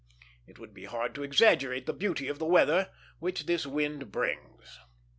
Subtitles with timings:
[0.47, 4.79] It would be hard to exaggerate the beauty of the weather which this wind brings.